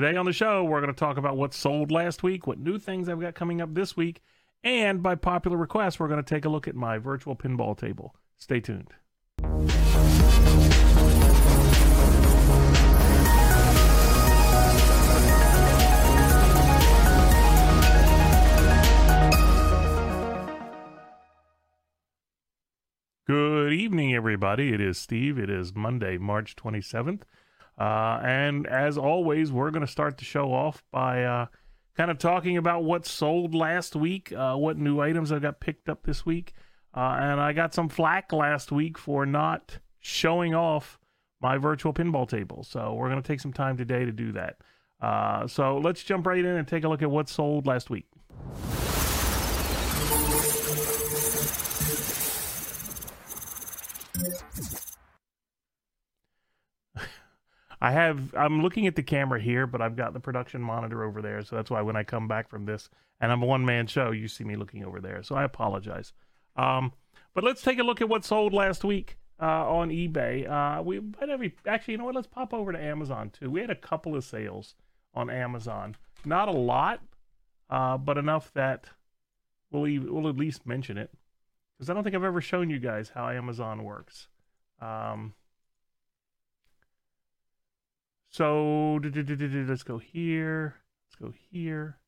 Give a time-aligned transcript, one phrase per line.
[0.00, 2.78] Today on the show, we're going to talk about what sold last week, what new
[2.78, 4.22] things I've got coming up this week,
[4.62, 8.14] and by popular request, we're going to take a look at my virtual pinball table.
[8.36, 8.92] Stay tuned.
[23.26, 24.72] Good evening, everybody.
[24.72, 25.40] It is Steve.
[25.40, 27.22] It is Monday, March 27th.
[27.78, 31.46] Uh, and as always, we're going to start the show off by uh,
[31.96, 35.88] kind of talking about what sold last week, uh, what new items I got picked
[35.88, 36.54] up this week.
[36.94, 40.98] Uh, and I got some flack last week for not showing off
[41.40, 42.64] my virtual pinball table.
[42.64, 44.56] So we're going to take some time today to do that.
[45.00, 48.06] Uh, so let's jump right in and take a look at what sold last week.
[57.80, 61.22] I have I'm looking at the camera here, but I've got the production monitor over
[61.22, 62.88] there, so that's why when I come back from this
[63.20, 65.22] and I'm a one man show, you see me looking over there.
[65.22, 66.12] So I apologize.
[66.56, 66.92] Um,
[67.34, 70.48] but let's take a look at what sold last week uh, on eBay.
[70.48, 71.00] Uh, we
[71.66, 72.14] actually, you know what?
[72.14, 73.50] Let's pop over to Amazon too.
[73.50, 74.74] We had a couple of sales
[75.14, 77.00] on Amazon, not a lot,
[77.70, 78.86] uh, but enough that
[79.70, 81.10] we'll we'll at least mention it
[81.76, 84.28] because I don't think I've ever shown you guys how Amazon works.
[84.80, 85.34] Um,
[88.30, 90.76] so let's go here.
[91.06, 91.98] Let's go here.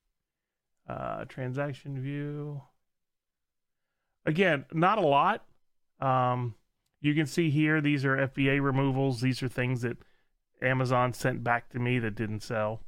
[0.87, 2.61] Uh, transaction view.
[4.25, 5.45] Again, not a lot.
[5.99, 6.55] Um,
[7.01, 9.21] you can see here these are FBA removals.
[9.21, 9.97] These are things that
[10.61, 12.81] Amazon sent back to me that didn't sell.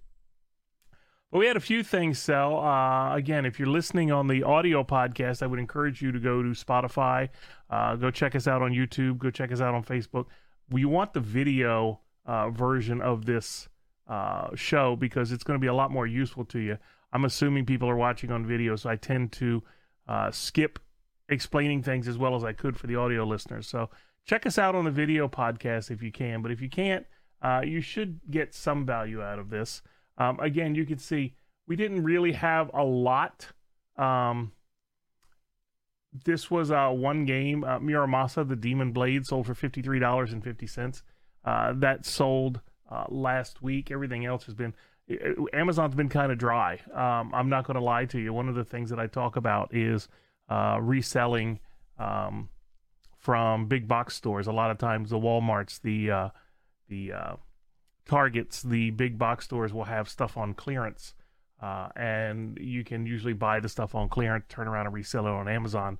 [1.31, 2.59] But we had a few things sell.
[2.59, 6.43] Uh, again, if you're listening on the audio podcast, I would encourage you to go
[6.43, 7.29] to Spotify,
[7.71, 10.27] uh, go check us out on YouTube, go check us out on Facebook.
[10.69, 13.67] We want the video uh, version of this
[14.07, 16.77] uh, show because it's going to be a lot more useful to you.
[17.11, 19.63] I'm assuming people are watching on video, so I tend to
[20.07, 20.79] uh, skip
[21.29, 23.67] explaining things as well as I could for the audio listeners.
[23.67, 23.89] So
[24.25, 26.41] check us out on the video podcast if you can.
[26.41, 27.05] But if you can't,
[27.41, 29.81] uh, you should get some value out of this.
[30.17, 31.35] Um, again, you can see
[31.67, 33.47] we didn't really have a lot.
[33.97, 34.53] Um,
[36.25, 41.01] this was uh, one game, uh, Muramasa, the Demon Blade, sold for $53.50.
[41.45, 43.91] Uh, that sold uh, last week.
[43.91, 44.73] Everything else has been,
[45.51, 46.79] Amazon's been kind of dry.
[46.93, 48.31] Um, I'm not going to lie to you.
[48.31, 50.07] One of the things that I talk about is
[50.49, 51.59] uh, reselling
[51.99, 52.49] um,
[53.17, 54.47] from big box stores.
[54.47, 56.29] A lot of times, the WalMarts, the uh,
[56.87, 57.35] the uh,
[58.05, 61.13] Targets, the big box stores will have stuff on clearance,
[61.61, 65.47] and you can usually buy the stuff on clearance, turn around and resell it on
[65.47, 65.97] Amazon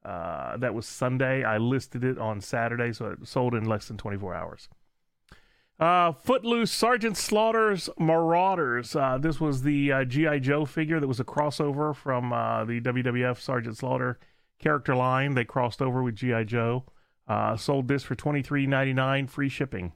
[0.05, 1.45] Uh, that was Sunday.
[1.45, 4.69] I listed it on Saturday, so it sold in less than twenty four hours.
[5.81, 8.95] Uh, Footloose Sergeant Slaughter's Marauders.
[8.95, 10.39] Uh, this was the uh, G.I.
[10.39, 14.19] Joe figure that was a crossover from uh, the WWF Sergeant Slaughter
[14.61, 15.35] character line.
[15.35, 16.45] They crossed over with G.I.
[16.45, 16.85] Joe.
[17.27, 19.93] Uh, sold this for twenty three ninety nine, free shipping.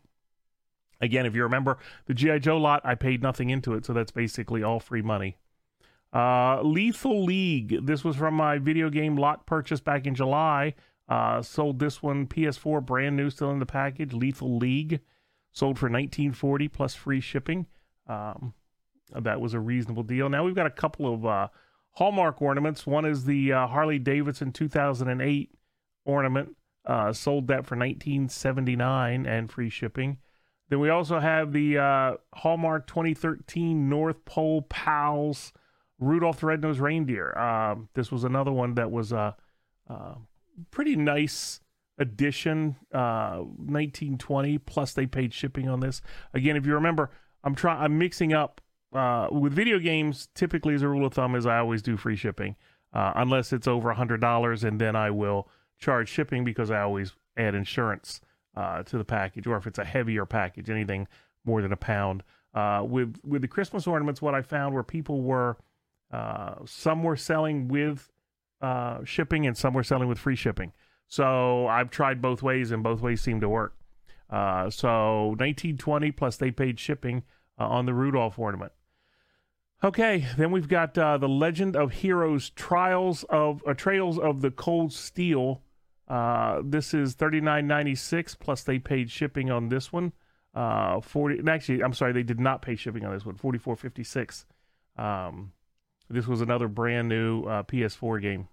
[1.00, 2.38] Again, if you remember the G.I.
[2.38, 5.36] Joe lot, I paid nothing into it, so that's basically all free money.
[6.12, 7.84] Uh, Lethal League.
[7.86, 10.74] This was from my video game lot purchase back in July.
[11.42, 14.14] sold this one PS4 brand new, still in the package.
[14.14, 15.00] Lethal League
[15.52, 17.66] sold for 1940 plus free shipping.
[18.06, 18.54] Um,
[19.14, 20.28] that was a reasonable deal.
[20.28, 21.48] Now we've got a couple of uh,
[21.92, 22.86] Hallmark ornaments.
[22.86, 25.50] One is the uh, Harley Davidson 2008
[26.04, 26.56] ornament.
[26.84, 30.18] Uh, sold that for 1979 and free shipping.
[30.68, 35.52] Then we also have the uh, Hallmark 2013 North Pole Pals
[35.98, 37.36] Rudolph the Red-Nosed Reindeer.
[37.36, 39.34] Uh, this was another one that was a
[40.70, 41.60] pretty nice
[41.98, 44.54] edition, 1920.
[44.54, 46.00] Uh, plus, they paid shipping on this.
[46.34, 47.10] Again, if you remember,
[47.44, 47.82] I'm trying.
[47.82, 48.60] I'm mixing up
[48.94, 50.28] uh, with video games.
[50.34, 52.56] Typically, as a rule of thumb, is I always do free shipping,
[52.92, 55.48] uh, unless it's over a hundred dollars, and then I will
[55.78, 58.20] charge shipping because I always add insurance
[58.56, 61.06] uh, to the package, or if it's a heavier package, anything
[61.44, 62.22] more than a pound.
[62.54, 65.58] Uh, with with the Christmas ornaments, what I found were people were
[66.10, 68.10] uh, some were selling with
[68.62, 70.72] uh, shipping and some were selling with free shipping.
[71.08, 73.76] So I've tried both ways, and both ways seem to work.
[74.28, 77.22] Uh, so 1920 plus they paid shipping
[77.60, 78.72] uh, on the Rudolph ornament.
[79.84, 85.62] Okay, then we've got the Legend of Heroes Trials of Trails of the Cold Steel.
[86.08, 90.12] Uh, this is 39.96 plus they paid shipping on this one.
[90.54, 93.36] Uh, 40 actually, I'm sorry, they did not pay shipping on this one.
[93.36, 94.44] 44.56.
[94.96, 95.52] Um,
[96.08, 98.48] this was another brand new uh, PS4 game.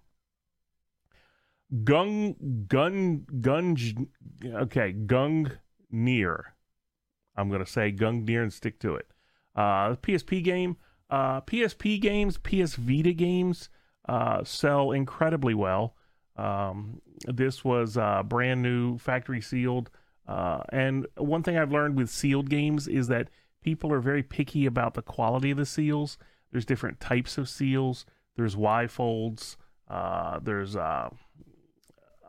[1.83, 4.07] Gung Gun Gung
[4.45, 5.57] okay Gung
[5.89, 6.53] Near.
[7.35, 9.07] I'm gonna say Gung Near and stick to it.
[9.55, 10.77] Uh, PSP game.
[11.09, 13.69] Uh, PSP games, PS Vita games
[14.07, 15.95] uh, sell incredibly well.
[16.35, 19.89] Um, this was uh, brand new, factory sealed.
[20.27, 23.29] Uh, and one thing I've learned with sealed games is that
[23.61, 26.17] people are very picky about the quality of the seals.
[26.51, 28.05] There's different types of seals.
[28.35, 29.57] There's Y folds.
[29.87, 31.09] Uh, there's uh,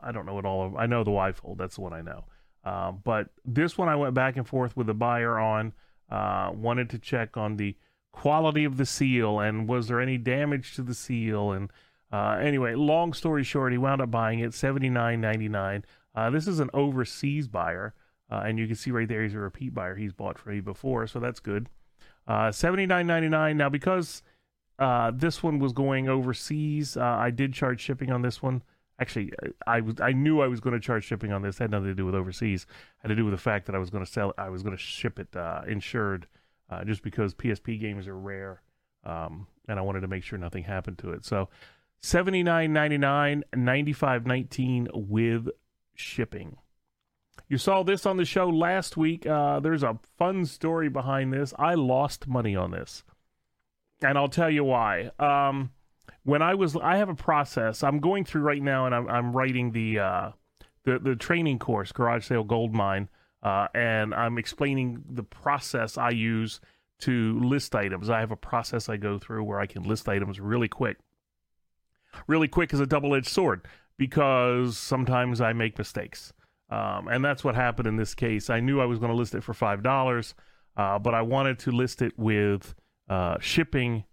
[0.01, 0.75] I don't know what all of.
[0.75, 1.57] I know the Y fold.
[1.57, 2.25] That's the one I know.
[2.63, 5.73] Uh, but this one I went back and forth with the buyer on.
[6.09, 7.75] Uh, wanted to check on the
[8.11, 11.69] quality of the seal and was there any damage to the seal and
[12.15, 15.83] uh, anyway, long story short, he wound up buying it seventy nine ninety nine.
[16.15, 17.93] Uh, this is an overseas buyer,
[18.31, 19.95] uh, and you can see right there he's a repeat buyer.
[19.95, 21.67] He's bought for me before, so that's good.
[22.25, 23.57] Uh, Seventy nine ninety nine.
[23.57, 24.23] Now because
[24.79, 28.63] uh, this one was going overseas, uh, I did charge shipping on this one.
[28.97, 29.33] Actually,
[29.67, 31.57] I was I knew I was going to charge shipping on this.
[31.57, 32.63] It had nothing to do with overseas.
[32.63, 34.33] It had to do with the fact that I was going to sell.
[34.37, 36.27] I was going to ship it uh, insured,
[36.69, 38.61] uh, just because PSP games are rare,
[39.03, 41.25] um, and I wanted to make sure nothing happened to it.
[41.25, 41.49] So,
[42.01, 45.49] seventy nine ninety nine, ninety five nineteen with
[45.93, 46.57] shipping.
[47.47, 49.27] You saw this on the show last week.
[49.27, 51.53] Uh, there's a fun story behind this.
[51.59, 53.03] I lost money on this,
[54.01, 55.11] and I'll tell you why.
[55.19, 55.71] Um,
[56.23, 59.33] when I was, I have a process I'm going through right now, and I'm, I'm
[59.33, 60.31] writing the uh,
[60.85, 63.09] the the training course, Garage Sale Gold Mine,
[63.43, 66.59] uh, and I'm explaining the process I use
[67.01, 68.09] to list items.
[68.09, 70.97] I have a process I go through where I can list items really quick.
[72.27, 73.65] Really quick is a double edged sword
[73.97, 76.33] because sometimes I make mistakes.
[76.69, 78.49] Um, and that's what happened in this case.
[78.49, 80.33] I knew I was going to list it for five dollars,
[80.75, 82.73] uh, but I wanted to list it with
[83.07, 84.03] uh, shipping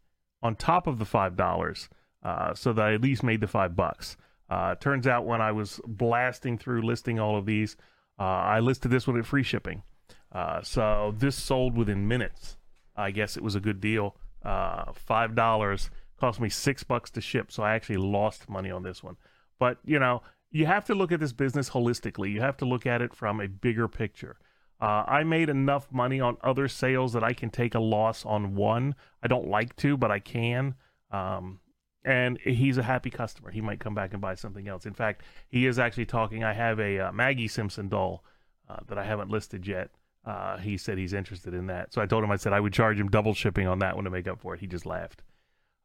[0.42, 1.88] on top of the five dollars,
[2.22, 4.16] uh, so that I at least made the five bucks.
[4.50, 7.76] Uh, turns out when I was blasting through listing all of these,
[8.20, 9.82] uh, I listed this one at free shipping.
[10.30, 12.58] Uh, so this sold within minutes.
[12.94, 14.14] I guess it was a good deal.
[14.42, 15.90] five dollars
[16.22, 19.16] cost me six bucks to ship, so I actually lost money on this one.
[19.58, 22.30] But you know, you have to look at this business holistically.
[22.30, 24.36] You have to look at it from a bigger picture.
[24.80, 28.54] Uh, I made enough money on other sales that I can take a loss on
[28.54, 28.94] one.
[29.20, 30.76] I don't like to, but I can.
[31.10, 31.58] Um,
[32.04, 33.50] and he's a happy customer.
[33.50, 34.86] He might come back and buy something else.
[34.86, 36.44] In fact, he is actually talking.
[36.44, 38.22] I have a uh, Maggie Simpson doll
[38.68, 39.90] uh, that I haven't listed yet.
[40.24, 41.92] Uh, he said he's interested in that.
[41.92, 44.04] So I told him I said I would charge him double shipping on that one
[44.04, 44.60] to make up for it.
[44.60, 45.22] He just laughed.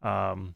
[0.02, 0.56] Um,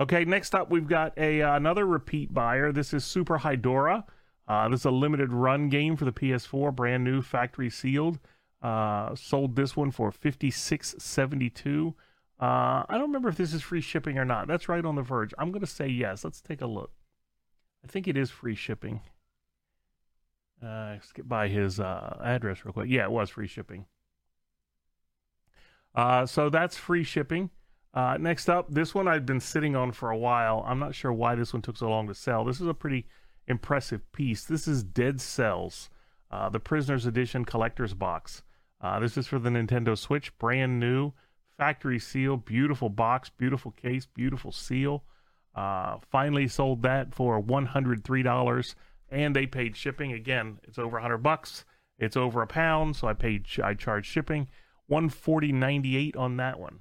[0.00, 2.70] Okay, next up we've got a uh, another repeat buyer.
[2.70, 4.04] This is Super Hydorah.
[4.46, 8.20] Uh, this is a limited run game for the PS4, brand new, factory sealed.
[8.62, 11.96] Uh, sold this one for fifty six seventy two.
[12.40, 14.46] Uh, I don't remember if this is free shipping or not.
[14.46, 15.34] That's right on the verge.
[15.36, 16.22] I'm going to say yes.
[16.22, 16.92] Let's take a look.
[17.84, 19.00] I think it is free shipping.
[20.64, 22.88] Uh, get by his uh, address real quick.
[22.88, 23.86] Yeah, it was free shipping.
[25.96, 27.50] Uh, so that's free shipping.
[27.94, 30.64] Uh, next up, this one I've been sitting on for a while.
[30.66, 32.44] I'm not sure why this one took so long to sell.
[32.44, 33.06] This is a pretty
[33.46, 34.44] impressive piece.
[34.44, 35.88] This is Dead Cells,
[36.30, 38.42] uh, the Prisoner's Edition Collector's Box.
[38.80, 41.12] Uh, this is for the Nintendo Switch, brand new,
[41.56, 45.02] factory seal, beautiful box, beautiful case, beautiful seal.
[45.54, 48.74] Uh, finally sold that for $103,
[49.10, 50.12] and they paid shipping.
[50.12, 51.64] Again, it's over 100 bucks,
[51.98, 54.48] It's over a pound, so I paid I charged shipping.
[54.88, 56.80] 140.98 on that one.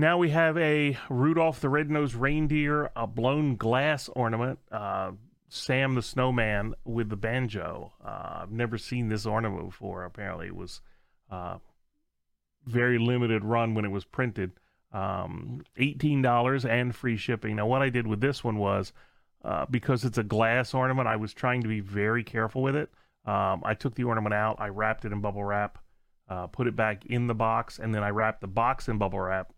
[0.00, 5.12] Now we have a Rudolph the Red-Nosed Reindeer, a blown glass ornament, uh,
[5.50, 7.92] Sam the Snowman with the banjo.
[8.02, 10.06] Uh, I've never seen this ornament before.
[10.06, 10.80] Apparently, it was
[11.30, 11.58] uh,
[12.64, 14.52] very limited run when it was printed.
[14.90, 17.56] Um, $18 and free shipping.
[17.56, 18.94] Now, what I did with this one was
[19.44, 22.88] uh, because it's a glass ornament, I was trying to be very careful with it.
[23.26, 25.78] Um, I took the ornament out, I wrapped it in bubble wrap,
[26.26, 29.20] uh, put it back in the box, and then I wrapped the box in bubble
[29.20, 29.52] wrap,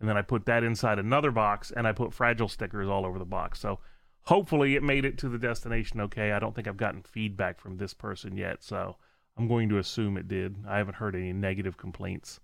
[0.00, 3.18] and then I put that inside another box, and I put fragile stickers all over
[3.18, 3.60] the box.
[3.60, 3.78] So
[4.22, 6.32] hopefully it made it to the destination okay.
[6.32, 8.96] I don't think I've gotten feedback from this person yet, so
[9.36, 10.56] I'm going to assume it did.
[10.66, 12.40] I haven't heard any negative complaints.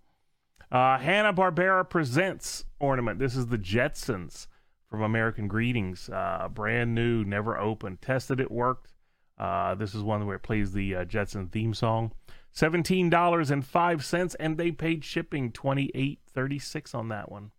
[0.71, 3.19] Uh, Hanna Barbera presents ornament.
[3.19, 4.47] This is the Jetsons
[4.89, 6.09] from American Greetings.
[6.09, 8.03] Uh, brand new, never opened.
[8.03, 8.93] Tested it, worked.
[9.39, 12.13] Uh, this is one where it plays the uh, Jetson theme song.
[12.57, 13.63] Seventeen dollars and
[14.57, 17.51] they paid shipping twenty eight thirty six on that one.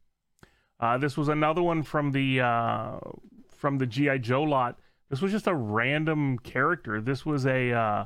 [0.80, 2.98] Uh, this was another one from the uh,
[3.56, 4.80] from the GI Joe lot.
[5.12, 7.00] This was just a random character.
[7.00, 8.06] This was a uh,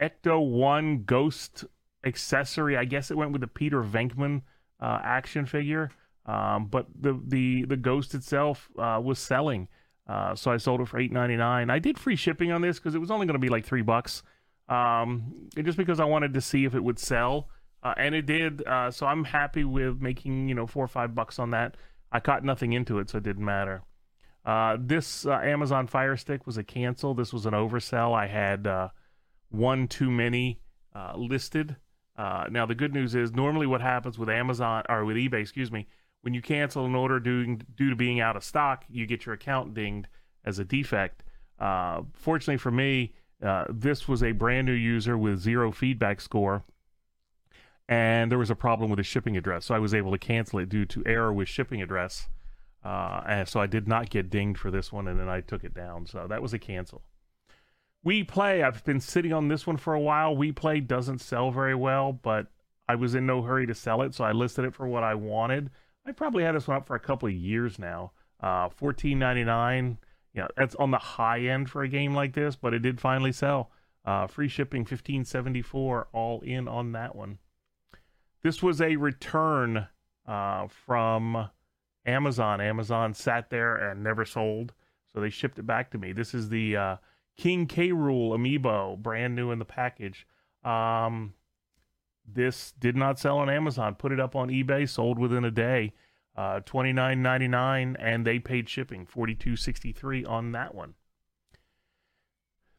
[0.00, 1.66] Ecto One Ghost
[2.02, 2.78] accessory.
[2.78, 4.40] I guess it went with the Peter Venkman
[4.80, 5.90] uh, action figure,
[6.24, 9.68] um, but the the the Ghost itself uh, was selling.
[10.08, 11.68] Uh, so I sold it for eight ninety nine.
[11.68, 13.82] I did free shipping on this because it was only going to be like three
[13.82, 14.22] bucks.
[14.70, 17.48] Um, just because I wanted to see if it would sell,
[17.82, 18.66] uh, and it did.
[18.66, 21.76] Uh, so I'm happy with making you know four or five bucks on that.
[22.12, 23.82] I caught nothing into it, so it didn't matter.
[24.44, 27.14] Uh, this uh, Amazon Fire Stick was a cancel.
[27.14, 28.14] This was an oversell.
[28.14, 28.88] I had uh,
[29.50, 30.60] one too many
[31.16, 31.76] listed.
[32.16, 35.86] now the good news is normally what happens with Amazon or with eBay, excuse me,
[36.22, 39.34] when you cancel an order due, due to being out of stock, you get your
[39.34, 40.08] account dinged
[40.44, 41.22] as a defect.
[41.58, 46.64] Uh, fortunately for me, uh, this was a brand new user with zero feedback score,
[47.88, 49.66] and there was a problem with the shipping address.
[49.66, 52.28] So I was able to cancel it due to error with shipping address.
[52.82, 55.64] Uh, and so I did not get dinged for this one, and then I took
[55.64, 56.06] it down.
[56.06, 57.02] So that was a cancel.
[58.06, 60.34] Wii Play, I've been sitting on this one for a while.
[60.34, 62.46] Wii Play doesn't sell very well, but
[62.88, 65.14] I was in no hurry to sell it, so I listed it for what I
[65.14, 65.70] wanted.
[66.06, 68.12] I probably had this one up for a couple of years now.
[68.40, 69.98] Uh, fourteen ninety nine.
[70.32, 73.32] Yeah, that's on the high end for a game like this, but it did finally
[73.32, 73.70] sell.
[74.04, 77.38] Uh, free shipping, fifteen seventy four, all in on that one.
[78.42, 79.88] This was a return
[80.26, 81.50] uh, from
[82.06, 82.60] Amazon.
[82.60, 84.72] Amazon sat there and never sold,
[85.12, 86.12] so they shipped it back to me.
[86.12, 86.96] This is the uh,
[87.36, 87.90] King K.
[87.90, 90.26] Rool amiibo, brand new in the package.
[90.64, 91.34] Um,
[92.26, 93.96] this did not sell on Amazon.
[93.96, 95.92] Put it up on eBay, sold within a day.
[96.36, 100.74] Uh, Twenty nine ninety nine, and they paid shipping forty two sixty three on that
[100.74, 100.94] one.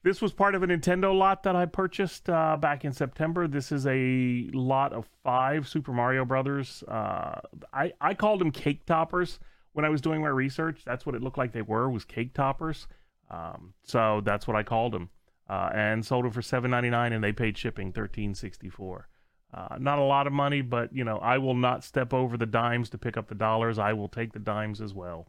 [0.03, 3.47] This was part of a Nintendo lot that I purchased uh, back in September.
[3.47, 6.83] This is a lot of five Super Mario Brothers.
[6.87, 7.39] Uh,
[7.71, 9.39] I I called them cake toppers
[9.73, 10.81] when I was doing my research.
[10.83, 12.87] That's what it looked like they were was cake toppers.
[13.29, 15.09] Um, so that's what I called them,
[15.49, 19.07] uh, and sold them for seven ninety nine, and they paid shipping thirteen sixty four.
[19.53, 22.45] Uh, not a lot of money, but you know, I will not step over the
[22.45, 23.77] dimes to pick up the dollars.
[23.77, 25.27] I will take the dimes as well.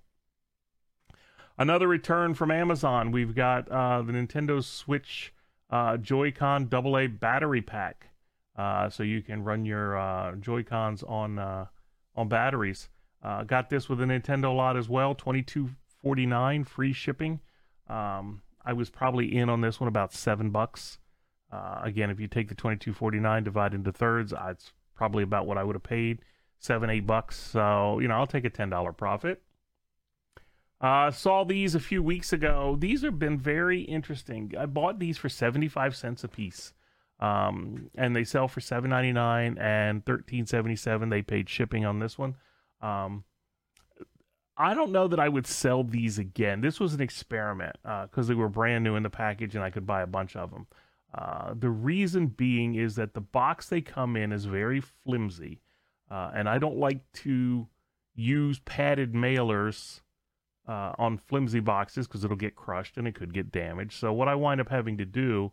[1.59, 3.11] Another return from Amazon.
[3.11, 5.35] We've got uh, the Nintendo Switch
[5.71, 8.09] uh, Joy-Con AA battery pack,
[8.57, 11.39] uh, so you can run your uh, Joy-Cons on
[12.15, 12.89] on batteries.
[13.47, 15.15] got this with a Nintendo lot as well.
[15.15, 17.41] Twenty two forty nine, free shipping.
[17.89, 20.99] Um, I was probably in on this one about seven bucks.
[21.53, 25.59] Uh, again, if you take the 22.49 divide into thirds, uh, it's probably about what
[25.59, 26.21] I would have paid,
[26.59, 27.39] seven, eight bucks.
[27.39, 29.43] So you know, I'll take a ten dollar profit.
[30.81, 32.77] Uh, saw these a few weeks ago.
[32.79, 34.53] These have been very interesting.
[34.59, 36.73] I bought these for 75 cents a piece.
[37.21, 42.35] Um, and they sell for 7.99 and 13.77 they paid shipping on this one.
[42.81, 43.23] Um,
[44.57, 46.63] I don't know that I would sell these again.
[46.63, 49.71] This was an experiment because uh, they were brand new in the package and I
[49.71, 50.67] could buy a bunch of them.
[51.15, 55.61] Uh, the reason being is that the box they come in is very flimsy,
[56.11, 57.69] uh, and I don't like to
[58.15, 60.01] use padded mailers
[60.69, 63.99] uh, on flimsy boxes because it'll get crushed and it could get damaged.
[63.99, 65.53] So what I wind up having to do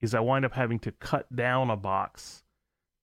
[0.00, 2.42] is I wind up having to cut down a box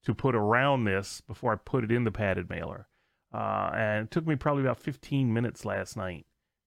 [0.03, 2.88] to put around this before I put it in the padded mailer.
[3.33, 6.25] Uh, and it took me probably about 15 minutes last night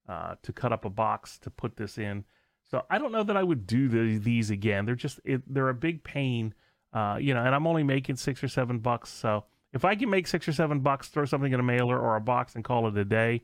[0.08, 2.24] uh, to cut up a box to put this in
[2.70, 4.84] so I don't know that I would do the, these again.
[4.84, 6.54] They're just it, they're a big pain,
[6.92, 7.42] uh, you know.
[7.42, 9.10] And I'm only making six or seven bucks.
[9.10, 12.16] So if I can make six or seven bucks, throw something in a mailer or
[12.16, 13.42] a box and call it a day,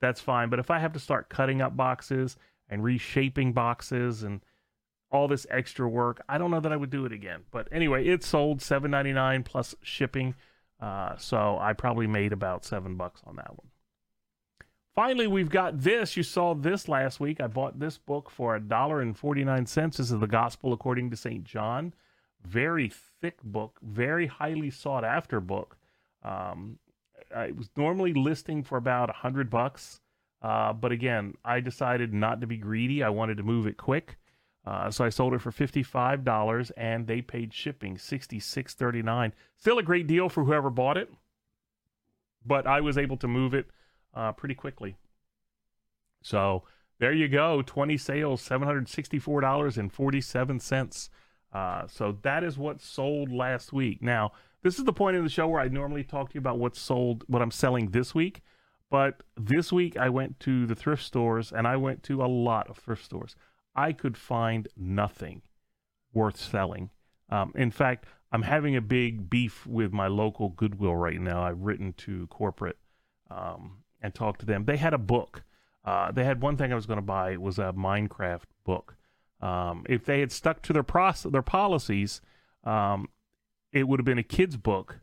[0.00, 0.48] that's fine.
[0.48, 2.36] But if I have to start cutting up boxes
[2.68, 4.40] and reshaping boxes and
[5.10, 6.22] all this extra work.
[6.28, 7.42] I don't know that I would do it again.
[7.50, 10.34] But anyway, it sold seven ninety nine plus shipping.
[10.80, 13.68] Uh, so I probably made about seven bucks on that one.
[14.96, 16.16] Finally, we've got this.
[16.16, 17.38] You saw this last week.
[17.38, 19.98] I bought this book for a dollar and forty nine cents.
[19.98, 21.92] This is the Gospel according to Saint John.
[22.42, 25.76] Very thick book, very highly sought after book.
[26.22, 26.78] Um,
[27.34, 30.00] I was normally listing for about a hundred bucks,
[30.40, 33.02] uh, but again, I decided not to be greedy.
[33.02, 34.16] I wanted to move it quick.
[34.66, 39.34] Uh, so I sold it for fifty-five dollars, and they paid shipping sixty-six thirty-nine.
[39.58, 41.12] Still a great deal for whoever bought it,
[42.46, 43.66] but I was able to move it
[44.16, 44.96] uh, pretty quickly.
[46.22, 46.64] So
[46.98, 51.10] there you go, twenty sales, seven hundred sixty-four dollars and forty-seven cents.
[51.52, 54.02] Uh, so that is what sold last week.
[54.02, 54.32] Now
[54.62, 56.80] this is the point in the show where I normally talk to you about what's
[56.80, 58.42] sold, what I'm selling this week.
[58.90, 62.70] But this week I went to the thrift stores, and I went to a lot
[62.70, 63.36] of thrift stores.
[63.74, 65.42] I could find nothing
[66.12, 66.90] worth selling.
[67.28, 71.42] Um, in fact, I'm having a big beef with my local Goodwill right now.
[71.42, 72.78] I've written to corporate
[73.30, 74.64] um, and talked to them.
[74.64, 75.44] They had a book.
[75.84, 77.32] Uh, they had one thing I was going to buy.
[77.32, 78.96] It was a Minecraft book.
[79.40, 82.20] Um, if they had stuck to their process, their policies,
[82.64, 83.08] um,
[83.72, 85.00] it would have been a kid's book,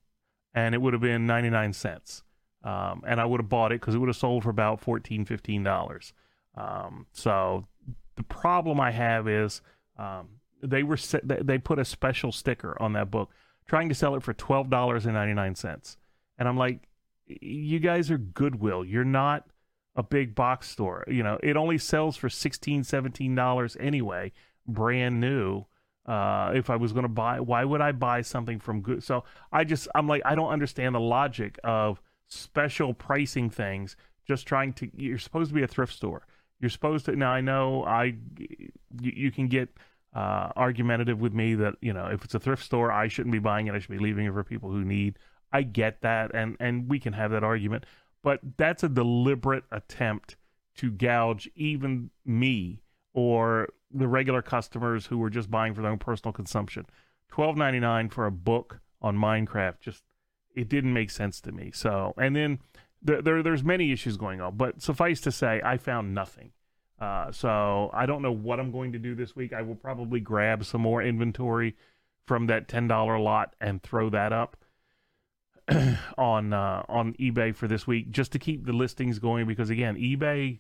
[0.53, 2.23] and it would have been 99 cents.
[2.63, 5.25] Um, and I would have bought it because it would have sold for about 14
[5.25, 6.13] $15.
[6.55, 7.67] Um, so
[8.15, 9.61] the problem I have is
[9.97, 13.29] um, they were they put a special sticker on that book,
[13.67, 15.97] trying to sell it for twelve dollars and ninety nine cents,
[16.37, 16.87] and I'm like,
[17.27, 18.83] you guys are Goodwill.
[18.85, 19.47] You're not
[19.95, 21.03] a big box store.
[21.07, 24.31] You know, it only sells for 16 17 dollars anyway,
[24.67, 25.65] brand new.
[26.05, 29.03] Uh, if I was going to buy, why would I buy something from good?
[29.03, 33.95] So I just, I'm like, I don't understand the logic of special pricing things.
[34.27, 36.27] Just trying to, you're supposed to be a thrift store.
[36.59, 37.15] You're supposed to.
[37.15, 39.69] Now I know I, you, you can get
[40.15, 43.39] uh, argumentative with me that you know if it's a thrift store, I shouldn't be
[43.39, 43.73] buying it.
[43.75, 45.19] I should be leaving it for people who need.
[45.53, 47.85] I get that, and and we can have that argument,
[48.23, 50.35] but that's a deliberate attempt
[50.77, 52.81] to gouge even me
[53.13, 56.87] or the regular customers who were just buying for their own personal consumption.
[57.29, 60.03] Twelve ninety nine for a book on Minecraft just
[60.55, 61.71] it didn't make sense to me.
[61.71, 62.59] So and then
[63.03, 66.51] there, there there's many issues going on, but suffice to say, I found nothing.
[66.99, 69.53] Uh, so I don't know what I'm going to do this week.
[69.53, 71.75] I will probably grab some more inventory
[72.25, 74.57] from that ten dollar lot and throw that up
[76.17, 79.47] on uh, on eBay for this week, just to keep the listings going.
[79.47, 80.59] Because again, eBay,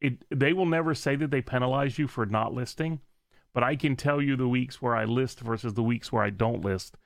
[0.00, 3.00] it they will never say that they penalize you for not listing,
[3.54, 6.30] but I can tell you the weeks where I list versus the weeks where I
[6.30, 6.96] don't list.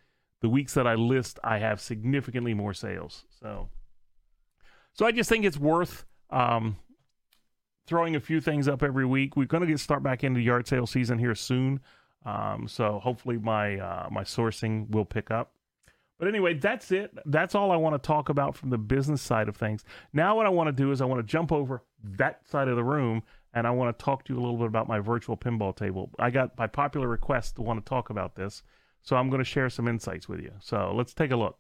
[0.41, 3.25] The weeks that I list, I have significantly more sales.
[3.41, 3.69] So.
[4.95, 6.77] So I just think it's worth um,
[7.87, 9.37] throwing a few things up every week.
[9.37, 11.81] We're going to get start back into yard sale season here soon.
[12.25, 15.53] Um, so hopefully my uh, my sourcing will pick up.
[16.23, 17.19] But anyway, that's it.
[17.27, 19.85] That's all I want to talk about from the business side of things.
[20.13, 21.83] Now, what I want to do is I want to jump over
[22.17, 24.69] that side of the room and I want to talk to you a little bit
[24.69, 26.13] about my virtual pinball table.
[26.21, 28.63] I got by popular request to want to talk about this,
[29.03, 30.53] so I'm going to share some insights with you.
[30.61, 31.59] So let's take a look.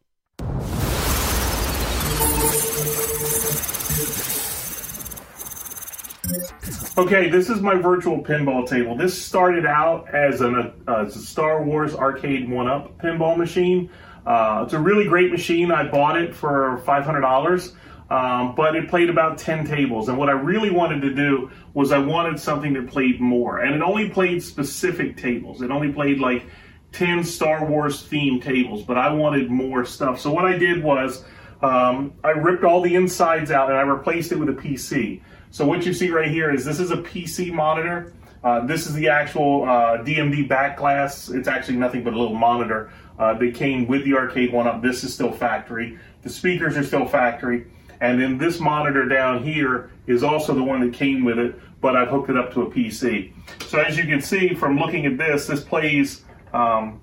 [6.96, 8.96] Okay, this is my virtual pinball table.
[8.96, 13.90] This started out as, an, uh, a Star Wars Arcade 1-Up pinball machine.
[14.27, 15.71] Uh, it's a really great machine.
[15.71, 17.73] I bought it for $500,
[18.11, 20.09] um, but it played about 10 tables.
[20.09, 23.59] And what I really wanted to do was I wanted something that played more.
[23.59, 25.63] And it only played specific tables.
[25.63, 26.47] It only played like
[26.93, 30.21] 10 Star Wars themed tables, but I wanted more stuff.
[30.21, 31.25] So what I did was
[31.63, 35.23] um, I ripped all the insides out and I replaced it with a PC.
[35.51, 38.13] So what you see right here is this is a PC monitor.
[38.45, 41.29] Uh, this is the actual uh, DMD back glass.
[41.29, 44.83] It's actually nothing but a little monitor uh, that came with the arcade one up.
[44.83, 45.99] This is still factory.
[46.23, 47.67] The speakers are still factory.
[48.01, 51.95] And then this monitor down here is also the one that came with it, but
[51.95, 53.33] I've hooked it up to a PC.
[53.69, 57.01] So as you can see from looking at this, this plays um,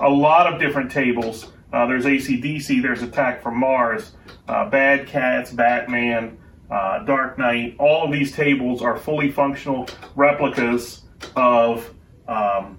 [0.00, 1.52] a lot of different tables.
[1.72, 4.12] Uh, there's ACDC, there's Attack from Mars,
[4.48, 6.36] uh, Bad Cats, Batman,
[6.70, 7.76] uh, Dark Knight.
[7.78, 11.02] All of these tables are fully functional replicas
[11.36, 11.92] of
[12.28, 12.78] um,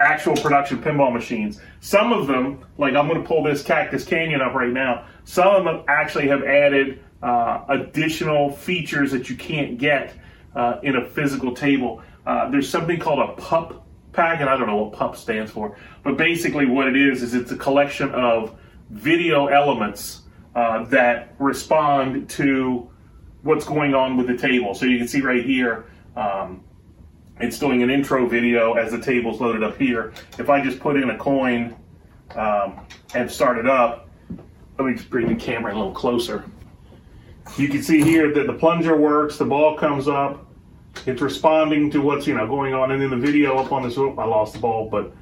[0.00, 1.60] actual production pinball machines.
[1.80, 5.48] Some of them, like I'm going to pull this Cactus Canyon up right now, some
[5.48, 10.14] of them actually have added uh, additional features that you can't get
[10.54, 12.02] uh, in a physical table.
[12.26, 15.76] Uh, there's something called a pup pack, and I don't know what PUP stands for,
[16.02, 18.58] but basically what it is is it's a collection of
[18.90, 20.22] video elements
[20.58, 22.90] uh, that respond to
[23.42, 24.74] what's going on with the table.
[24.74, 26.64] So you can see right here, um,
[27.38, 30.12] it's doing an intro video as the table's loaded up here.
[30.36, 31.76] If I just put in a coin
[32.34, 32.80] um,
[33.14, 34.08] and start it up,
[34.76, 36.44] let me just bring the camera a little closer.
[37.56, 40.44] You can see here that the plunger works, the ball comes up,
[41.06, 43.96] it's responding to what's you know going on, and in the video up on this,
[43.96, 45.12] oh, I lost the ball, but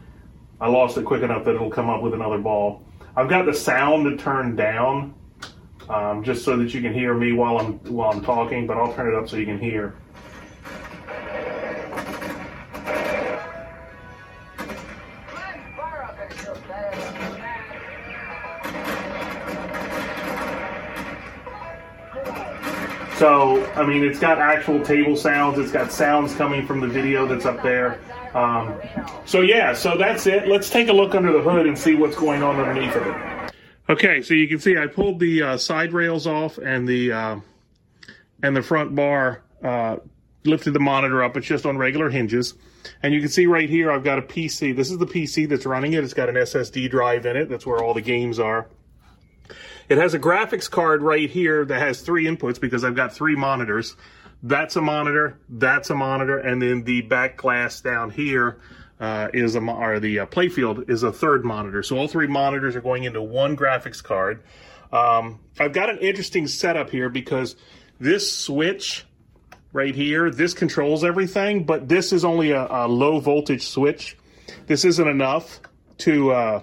[0.63, 2.83] I lost it quick enough that it'll come up with another ball.
[3.15, 5.15] I've got the sound to turn down,
[5.89, 8.93] um, just so that you can hear me while I'm while I'm talking, but I'll
[8.95, 9.95] turn it up so you can hear.
[23.17, 25.59] So, I mean, it's got actual table sounds.
[25.59, 27.99] It's got sounds coming from the video that's up there.
[28.35, 28.79] Um,
[29.25, 30.47] so, yeah, so that's it.
[30.47, 33.26] Let's take a look under the hood and see what's going on underneath of it.
[33.89, 37.37] Okay, so you can see I pulled the uh, side rails off and the uh,
[38.43, 39.99] and the front bar uh,
[40.45, 41.37] lifted the monitor up.
[41.37, 42.55] It's just on regular hinges.
[43.03, 44.75] And you can see right here I've got a PC.
[44.75, 46.03] This is the PC that's running it.
[46.03, 47.49] It's got an SSD drive in it.
[47.49, 48.67] That's where all the games are.
[49.89, 53.37] It has a graphics card right here that has three inputs because I've got three
[53.37, 53.95] monitors.
[54.43, 58.59] That's a monitor, that's a monitor, and then the back glass down here
[59.01, 61.83] uh, is a or the uh, playfield is a third monitor.
[61.83, 64.43] So all three monitors are going into one graphics card.
[64.93, 67.57] Um, I've got an interesting setup here because
[67.99, 69.05] this switch
[69.73, 74.17] right here, this controls everything, but this is only a, a low voltage switch.
[74.67, 75.61] This isn't enough
[75.99, 76.61] to uh,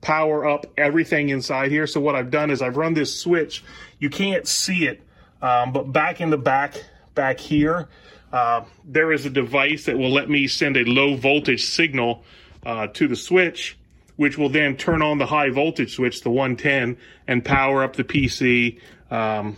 [0.00, 1.86] power up everything inside here.
[1.86, 3.62] So what I've done is I've run this switch.
[3.98, 5.02] You can't see it,
[5.42, 6.82] um, but back in the back,
[7.14, 7.88] back here,
[8.32, 12.24] uh, there is a device that will let me send a low voltage signal
[12.64, 13.78] uh, to the switch,
[14.16, 18.04] which will then turn on the high voltage switch, the 110, and power up the
[18.04, 18.80] PC.
[19.10, 19.56] Um,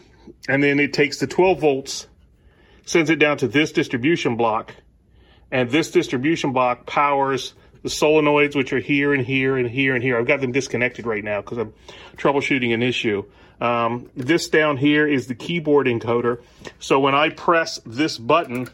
[0.48, 2.06] and then it takes the 12 volts,
[2.85, 4.74] sends it down to this distribution block,
[5.50, 10.02] and this distribution block powers the solenoids, which are here and here and here and
[10.02, 10.18] here.
[10.18, 11.72] I've got them disconnected right now because I'm
[12.16, 13.24] troubleshooting an issue.
[13.60, 16.42] Um, this down here is the keyboard encoder.
[16.78, 18.68] So when I press this button,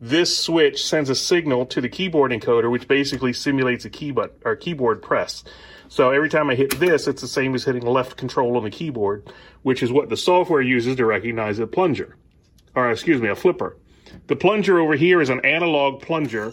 [0.00, 4.56] this switch sends a signal to the keyboard encoder, which basically simulates a keyboard or
[4.56, 5.44] keyboard press.
[5.88, 8.70] So every time I hit this, it's the same as hitting left control on the
[8.70, 9.30] keyboard,
[9.62, 12.16] which is what the software uses to recognize a plunger,
[12.74, 13.76] or excuse me, a flipper.
[14.26, 16.52] The plunger over here is an analog plunger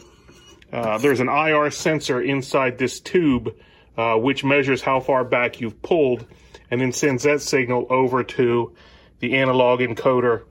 [0.71, 3.55] uh, there's an IR sensor inside this tube,
[3.97, 6.25] uh, which measures how far back you've pulled
[6.71, 8.73] and then sends that signal over to
[9.19, 10.43] the analog encoder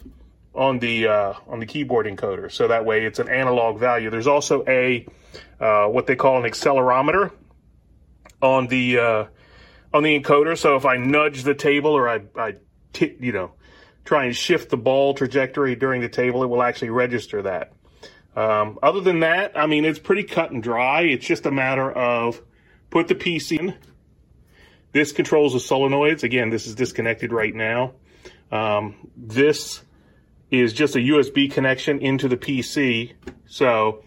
[0.55, 2.51] on the uh, on the keyboard encoder.
[2.51, 4.11] So that way it's an analog value.
[4.11, 5.07] There's also a
[5.61, 7.31] uh, what they call an accelerometer
[8.43, 9.25] on the uh,
[9.95, 10.59] on the encoder.
[10.59, 12.55] So if I nudge the table or I, I
[12.93, 13.53] t- you know
[14.05, 17.73] try and shift the ball trajectory during the table, it will actually register that.
[18.39, 21.01] Um, other than that, I mean, it's pretty cut and dry.
[21.01, 22.41] It's just a matter of
[22.89, 23.75] put the PC in.
[24.93, 26.23] This controls the solenoids.
[26.23, 27.95] Again, this is disconnected right now.
[28.53, 29.83] Um, this
[30.53, 33.15] is just a USB connection into the PC.
[33.47, 34.05] So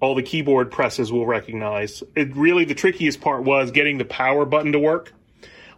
[0.00, 2.02] all the keyboard presses will recognize.
[2.14, 5.12] It really, the trickiest part was getting the power button to work.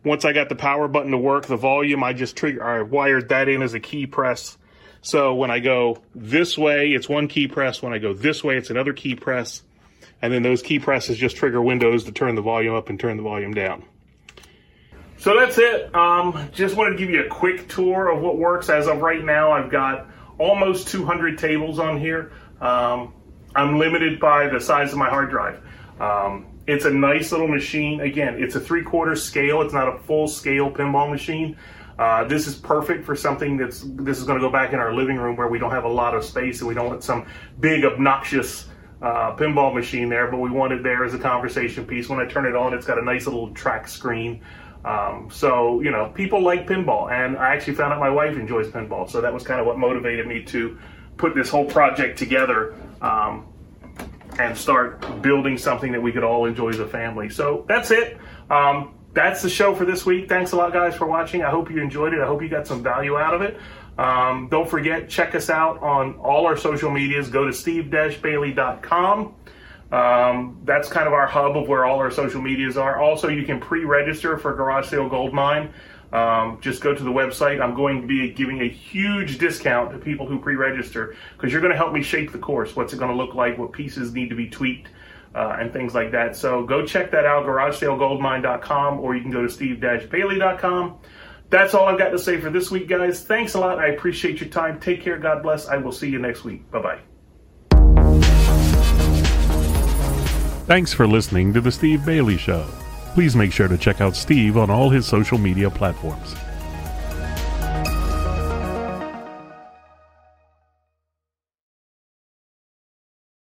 [0.05, 3.31] Once I got the power button to work, the volume, I just trigger, I wired
[3.31, 4.57] that in as a key press
[5.09, 7.81] so when I go this way, it's one key press.
[7.81, 9.63] When I go this way, it's another key press.
[10.21, 13.17] And then those key presses just trigger windows to turn the volume up and turn
[13.17, 13.85] the volume down.
[15.17, 15.95] So that's it.
[15.95, 18.69] Um, just wanted to give you a quick tour of what works.
[18.69, 22.31] As of right now, I've got almost 200 tables on here.
[22.61, 23.15] Um,
[23.57, 25.63] I'm limited by the size of my hard drive.
[25.99, 28.03] Um, it's a nice little machine.
[28.03, 29.63] Again, it's a three quarter scale.
[29.63, 31.57] It's not a full scale pinball machine.
[31.99, 34.95] Uh, this is perfect for something that's this is going to go back in our
[34.95, 37.27] living room where we don't have a lot of space and we don't want some
[37.59, 38.67] big obnoxious
[39.03, 42.09] uh, pinball machine there, but we want it there as a conversation piece.
[42.09, 44.43] When I turn it on, it's got a nice little track screen.
[44.85, 48.69] Um, so you know, people like pinball, and I actually found out my wife enjoys
[48.69, 50.79] pinball, so that was kind of what motivated me to
[51.17, 52.77] put this whole project together.
[53.01, 53.47] Um,
[54.39, 57.29] and start building something that we could all enjoy as a family.
[57.29, 58.19] So that's it.
[58.49, 60.29] Um, that's the show for this week.
[60.29, 61.43] Thanks a lot, guys, for watching.
[61.43, 62.21] I hope you enjoyed it.
[62.21, 63.59] I hope you got some value out of it.
[63.99, 67.29] Um, don't forget, check us out on all our social medias.
[67.29, 69.35] Go to steve-bailey.com.
[69.91, 73.01] Um, that's kind of our hub of where all our social medias are.
[73.01, 75.73] Also, you can pre-register for Garage Sale Gold Mine.
[76.13, 77.61] Um, just go to the website.
[77.61, 81.73] I'm going to be giving a huge discount to people who pre-register because you're going
[81.73, 82.77] to help me shape the course.
[82.77, 83.59] What's it going to look like?
[83.59, 84.91] What pieces need to be tweaked?
[85.35, 86.37] uh, and things like that.
[86.37, 90.99] So go check that out, garagesalegoldmine.com, or you can go to steve-bailey.com.
[91.51, 93.25] That's all I've got to say for this week, guys.
[93.25, 93.79] Thanks a lot.
[93.79, 94.79] I appreciate your time.
[94.79, 95.19] Take care.
[95.19, 95.67] God bless.
[95.67, 96.71] I will see you next week.
[96.71, 96.99] Bye bye.
[100.67, 102.67] Thanks for listening to The Steve Bailey Show.
[103.15, 106.35] Please make sure to check out Steve on all his social media platforms.